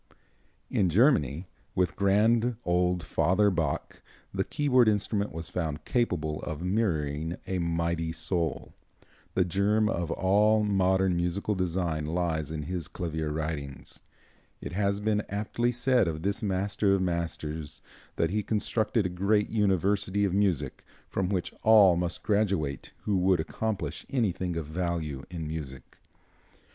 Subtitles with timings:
[0.71, 1.45] In Germany,
[1.75, 4.01] with grand old Father Bach,
[4.33, 8.73] the keyboard instrument was found capable of mirroring a mighty soul.
[9.35, 13.99] The germ of all modern musical design lies in his clavier writings.
[14.59, 17.83] It has been aptly said of this master of masters
[18.15, 23.39] that he constructed a great university of music, from which all must graduate who would
[23.39, 25.99] accomplish anything of value in music.